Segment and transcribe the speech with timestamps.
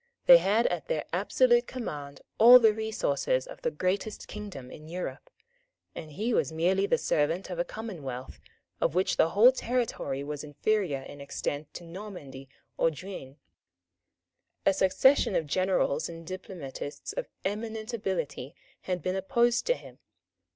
[0.25, 5.29] They had at their absolute command all the resources of the greatest kingdom in Europe;
[5.93, 8.39] and he was merely the servant of a commonwealth,
[8.79, 13.35] of which the whole territory was inferior in extent to Normandy or Guienne.
[14.65, 19.99] A succession of generals and diplomatists of eminent ability had been opposed to him.